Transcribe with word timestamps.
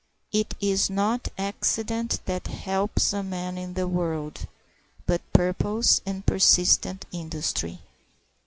It 0.31 0.55
is 0.59 0.89
not 0.89 1.27
accident 1.37 2.21
that 2.25 2.47
helps 2.47 3.13
a 3.13 3.21
man 3.21 3.55
in 3.55 3.75
the 3.75 3.87
world, 3.87 4.47
but 5.05 5.21
purpose 5.31 6.01
and 6.07 6.25
persistent 6.25 7.05
industry. 7.11 7.81